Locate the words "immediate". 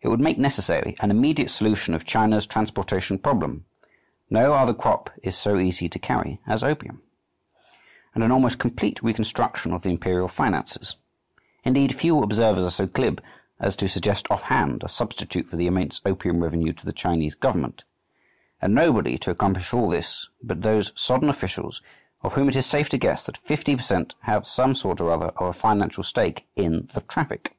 1.10-1.50